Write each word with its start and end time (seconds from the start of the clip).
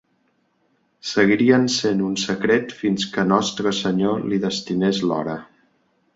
Seguirien 1.09 1.67
sent 1.73 2.01
un 2.07 2.15
secret 2.21 2.73
fins 2.81 3.07
que 3.13 3.27
Nostre 3.35 3.75
Senyor 3.83 4.27
li 4.33 4.43
destinés 4.49 5.05
l'hora 5.11 5.39